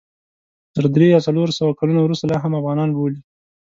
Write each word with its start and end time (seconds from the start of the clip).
تر 0.75 0.83
درې 0.95 1.07
یا 1.13 1.19
څلور 1.27 1.47
سوه 1.59 1.71
کلونو 1.79 1.99
وروسته 2.03 2.25
لا 2.31 2.37
هم 2.43 2.53
افغانان 2.59 2.89
بولي. 2.97 3.19